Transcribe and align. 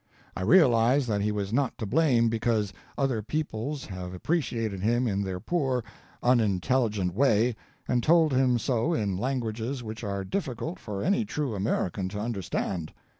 I 0.35 0.41
realize 0.41 1.05
that 1.05 1.21
he 1.21 1.31
was 1.31 1.53
not 1.53 1.77
to 1.77 1.85
blame 1.85 2.27
because 2.27 2.73
other 2.97 3.21
peoples 3.21 3.85
have 3.85 4.15
appreciated 4.15 4.79
him 4.79 5.05
in 5.07 5.21
their 5.21 5.39
poor, 5.39 5.83
unintelligent 6.23 7.13
way, 7.13 7.55
and 7.87 8.01
told 8.01 8.33
him 8.33 8.57
so 8.57 8.95
in 8.95 9.15
languages 9.15 9.83
which 9.83 10.03
are 10.03 10.23
difficult 10.25 10.79
for 10.79 11.03
any 11.03 11.23
true 11.23 11.53
American 11.53 12.09
to 12.09 12.19
understand. 12.19 12.91